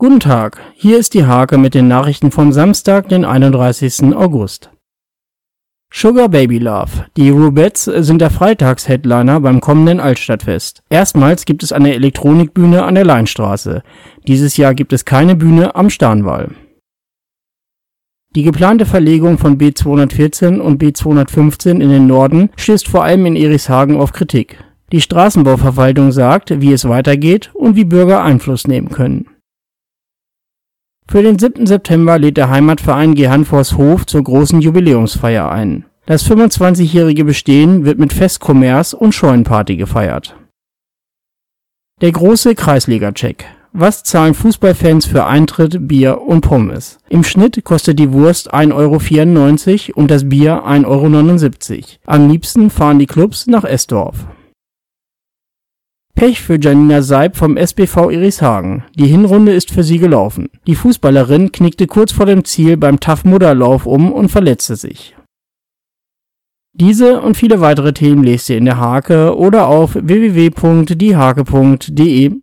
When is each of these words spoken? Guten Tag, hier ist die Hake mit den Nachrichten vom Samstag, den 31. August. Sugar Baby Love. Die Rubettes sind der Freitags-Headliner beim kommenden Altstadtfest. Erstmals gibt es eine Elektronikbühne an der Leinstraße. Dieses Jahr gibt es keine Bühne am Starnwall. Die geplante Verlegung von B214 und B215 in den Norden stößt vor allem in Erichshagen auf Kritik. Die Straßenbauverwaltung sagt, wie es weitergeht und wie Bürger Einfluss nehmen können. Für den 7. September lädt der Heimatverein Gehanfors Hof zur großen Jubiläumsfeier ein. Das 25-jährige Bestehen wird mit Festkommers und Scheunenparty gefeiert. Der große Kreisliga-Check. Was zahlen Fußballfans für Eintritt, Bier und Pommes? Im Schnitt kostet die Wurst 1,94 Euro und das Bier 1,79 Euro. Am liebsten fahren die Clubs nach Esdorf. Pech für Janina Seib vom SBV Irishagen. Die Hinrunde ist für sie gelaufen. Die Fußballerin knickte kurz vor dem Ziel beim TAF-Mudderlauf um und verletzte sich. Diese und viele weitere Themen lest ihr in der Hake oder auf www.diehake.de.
Guten 0.00 0.20
Tag, 0.20 0.60
hier 0.74 0.96
ist 0.96 1.14
die 1.14 1.26
Hake 1.26 1.58
mit 1.58 1.74
den 1.74 1.88
Nachrichten 1.88 2.30
vom 2.30 2.52
Samstag, 2.52 3.08
den 3.08 3.24
31. 3.24 4.14
August. 4.14 4.70
Sugar 5.92 6.28
Baby 6.28 6.58
Love. 6.58 7.06
Die 7.16 7.30
Rubettes 7.30 7.86
sind 7.86 8.20
der 8.20 8.30
Freitags-Headliner 8.30 9.40
beim 9.40 9.60
kommenden 9.60 9.98
Altstadtfest. 9.98 10.84
Erstmals 10.88 11.46
gibt 11.46 11.64
es 11.64 11.72
eine 11.72 11.94
Elektronikbühne 11.94 12.84
an 12.84 12.94
der 12.94 13.04
Leinstraße. 13.04 13.82
Dieses 14.28 14.56
Jahr 14.56 14.72
gibt 14.76 14.92
es 14.92 15.04
keine 15.04 15.34
Bühne 15.34 15.74
am 15.74 15.90
Starnwall. 15.90 16.52
Die 18.36 18.44
geplante 18.44 18.86
Verlegung 18.86 19.36
von 19.36 19.58
B214 19.58 20.60
und 20.60 20.80
B215 20.80 21.80
in 21.80 21.90
den 21.90 22.06
Norden 22.06 22.50
stößt 22.56 22.86
vor 22.86 23.02
allem 23.02 23.26
in 23.26 23.34
Erichshagen 23.34 23.96
auf 23.96 24.12
Kritik. 24.12 24.62
Die 24.92 25.00
Straßenbauverwaltung 25.00 26.12
sagt, 26.12 26.60
wie 26.60 26.72
es 26.72 26.88
weitergeht 26.88 27.50
und 27.52 27.74
wie 27.74 27.84
Bürger 27.84 28.22
Einfluss 28.22 28.68
nehmen 28.68 28.90
können. 28.90 29.26
Für 31.10 31.22
den 31.22 31.38
7. 31.38 31.66
September 31.66 32.18
lädt 32.18 32.36
der 32.36 32.50
Heimatverein 32.50 33.14
Gehanfors 33.14 33.78
Hof 33.78 34.04
zur 34.04 34.22
großen 34.22 34.60
Jubiläumsfeier 34.60 35.50
ein. 35.50 35.86
Das 36.04 36.28
25-jährige 36.30 37.24
Bestehen 37.24 37.86
wird 37.86 37.98
mit 37.98 38.12
Festkommers 38.12 38.92
und 38.92 39.14
Scheunenparty 39.14 39.76
gefeiert. 39.76 40.36
Der 42.02 42.12
große 42.12 42.54
Kreisliga-Check. 42.54 43.46
Was 43.72 44.02
zahlen 44.02 44.34
Fußballfans 44.34 45.06
für 45.06 45.24
Eintritt, 45.24 45.88
Bier 45.88 46.20
und 46.20 46.42
Pommes? 46.42 46.98
Im 47.08 47.24
Schnitt 47.24 47.64
kostet 47.64 47.98
die 47.98 48.12
Wurst 48.12 48.52
1,94 48.52 48.74
Euro 48.74 50.00
und 50.00 50.10
das 50.10 50.28
Bier 50.28 50.64
1,79 50.66 51.74
Euro. 51.74 51.86
Am 52.04 52.28
liebsten 52.28 52.68
fahren 52.68 52.98
die 52.98 53.06
Clubs 53.06 53.46
nach 53.46 53.64
Esdorf. 53.64 54.26
Pech 56.18 56.42
für 56.42 56.60
Janina 56.60 57.00
Seib 57.00 57.36
vom 57.36 57.56
SBV 57.56 58.10
Irishagen. 58.10 58.82
Die 58.96 59.06
Hinrunde 59.06 59.52
ist 59.52 59.70
für 59.70 59.84
sie 59.84 59.98
gelaufen. 59.98 60.48
Die 60.66 60.74
Fußballerin 60.74 61.52
knickte 61.52 61.86
kurz 61.86 62.10
vor 62.10 62.26
dem 62.26 62.44
Ziel 62.44 62.76
beim 62.76 62.98
TAF-Mudderlauf 62.98 63.86
um 63.86 64.10
und 64.10 64.28
verletzte 64.28 64.74
sich. 64.74 65.14
Diese 66.72 67.20
und 67.20 67.36
viele 67.36 67.60
weitere 67.60 67.92
Themen 67.92 68.24
lest 68.24 68.50
ihr 68.50 68.58
in 68.58 68.64
der 68.64 68.80
Hake 68.80 69.36
oder 69.36 69.68
auf 69.68 69.94
www.diehake.de. 69.94 72.32